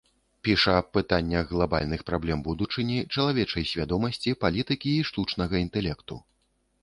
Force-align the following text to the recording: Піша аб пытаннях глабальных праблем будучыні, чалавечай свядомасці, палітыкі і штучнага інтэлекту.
Піша 0.47 0.71
аб 0.83 0.87
пытаннях 0.97 1.51
глабальных 1.55 2.01
праблем 2.07 2.41
будучыні, 2.47 2.97
чалавечай 3.17 3.69
свядомасці, 3.71 4.35
палітыкі 4.45 4.89
і 5.03 5.07
штучнага 5.11 5.55
інтэлекту. 5.67 6.15